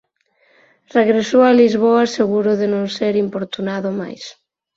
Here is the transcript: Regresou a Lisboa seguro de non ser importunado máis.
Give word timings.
Regresou 0.97 1.41
a 1.45 1.51
Lisboa 1.61 2.03
seguro 2.17 2.51
de 2.61 2.67
non 2.73 2.85
ser 2.97 3.13
importunado 3.25 3.89
máis. 4.01 4.23